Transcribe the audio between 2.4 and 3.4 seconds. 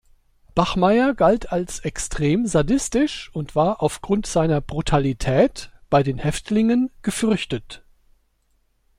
sadistisch